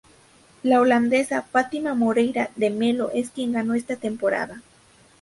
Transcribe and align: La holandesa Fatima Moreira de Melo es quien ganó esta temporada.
La 0.63 0.81
holandesa 0.81 1.43
Fatima 1.43 1.93
Moreira 1.93 2.49
de 2.55 2.71
Melo 2.71 3.11
es 3.13 3.29
quien 3.29 3.51
ganó 3.53 3.75
esta 3.75 3.97
temporada. 3.97 4.63